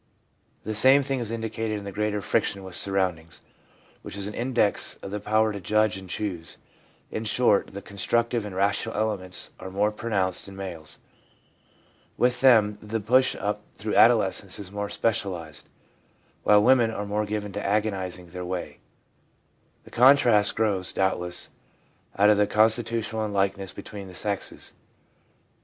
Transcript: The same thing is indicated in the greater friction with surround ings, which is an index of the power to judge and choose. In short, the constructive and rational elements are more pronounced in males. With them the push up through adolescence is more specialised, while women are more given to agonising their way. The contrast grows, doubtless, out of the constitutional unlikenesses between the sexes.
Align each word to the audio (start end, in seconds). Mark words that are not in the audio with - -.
The 0.63 0.73
same 0.73 1.03
thing 1.03 1.19
is 1.19 1.29
indicated 1.29 1.77
in 1.77 1.83
the 1.83 1.91
greater 1.91 2.21
friction 2.21 2.63
with 2.63 2.73
surround 2.73 3.19
ings, 3.19 3.43
which 4.01 4.17
is 4.17 4.25
an 4.25 4.33
index 4.33 4.95
of 5.03 5.11
the 5.11 5.19
power 5.19 5.53
to 5.53 5.59
judge 5.61 5.95
and 5.95 6.09
choose. 6.09 6.57
In 7.11 7.23
short, 7.23 7.67
the 7.73 7.83
constructive 7.83 8.43
and 8.43 8.55
rational 8.55 8.97
elements 8.97 9.51
are 9.59 9.69
more 9.69 9.91
pronounced 9.91 10.47
in 10.47 10.55
males. 10.55 10.97
With 12.17 12.41
them 12.41 12.79
the 12.81 12.99
push 12.99 13.35
up 13.35 13.61
through 13.75 13.93
adolescence 13.95 14.57
is 14.57 14.71
more 14.71 14.89
specialised, 14.89 15.69
while 16.41 16.63
women 16.63 16.89
are 16.89 17.05
more 17.05 17.27
given 17.27 17.51
to 17.53 17.63
agonising 17.63 18.29
their 18.29 18.43
way. 18.43 18.79
The 19.83 19.91
contrast 19.91 20.55
grows, 20.55 20.91
doubtless, 20.91 21.49
out 22.17 22.31
of 22.31 22.37
the 22.37 22.47
constitutional 22.47 23.21
unlikenesses 23.23 23.75
between 23.75 24.07
the 24.07 24.15
sexes. 24.15 24.73